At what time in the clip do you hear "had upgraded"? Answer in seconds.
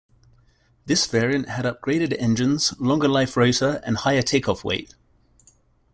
1.47-2.15